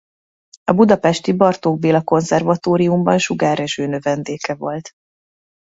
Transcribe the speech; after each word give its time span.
A 0.63 0.71
budapesti 0.71 1.33
Bartók 1.33 1.79
Béla 1.79 2.01
Konzervatóriumban 2.03 3.17
Sugár 3.17 3.57
Rezső 3.57 3.85
növendéke 3.85 4.55
volt. 4.55 4.89